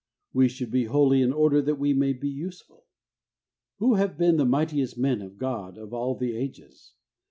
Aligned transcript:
We 0.33 0.47
should 0.49 0.71
be 0.71 0.85
holy, 0.85 1.21
in 1.21 1.31
order 1.31 1.61
that 1.61 1.75
we 1.75 1.93
may 1.93 2.11
be 2.13 2.27
useful. 2.27 2.87
Who 3.77 3.93
have 3.97 4.17
been 4.17 4.37
the 4.37 4.45
mightiest 4.47 4.97
men 4.97 5.21
of 5.21 5.37
God 5.37 5.77
of 5.77 5.93
all 5.93 6.15
the 6.15 6.35
ages 6.35 6.93